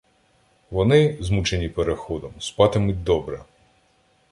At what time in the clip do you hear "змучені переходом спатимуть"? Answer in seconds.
1.21-3.03